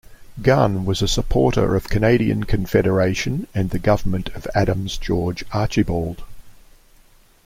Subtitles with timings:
[0.41, 6.23] Gunn was a supporter of Canadian Confederation and the Government of Adams George Archibald.